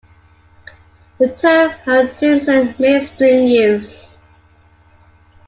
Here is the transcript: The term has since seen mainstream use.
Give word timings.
The 1.19 1.27
term 1.35 1.69
has 1.85 2.17
since 2.17 2.47
seen 2.47 2.73
mainstream 2.79 3.43
use. 3.45 4.11